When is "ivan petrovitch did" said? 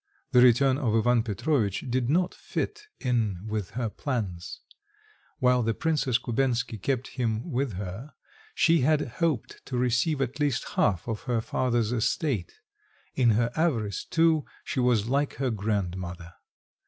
0.95-2.09